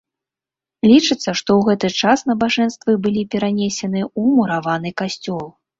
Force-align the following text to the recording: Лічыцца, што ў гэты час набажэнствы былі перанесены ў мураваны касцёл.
Лічыцца, 0.91 1.29
што 1.41 1.49
ў 1.57 1.61
гэты 1.69 1.87
час 2.01 2.25
набажэнствы 2.31 2.91
былі 3.05 3.21
перанесены 3.35 4.01
ў 4.19 4.37
мураваны 4.41 4.89
касцёл. 5.03 5.45